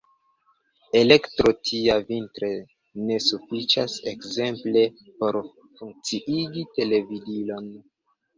Elektro 0.99 1.51
tia 1.67 1.97
vintre 2.07 2.49
ne 3.09 3.17
sufiĉas 3.25 3.99
ekzemple 4.13 4.87
por 5.21 5.39
funkciigi 5.51 6.67
televidilon. 6.81 7.71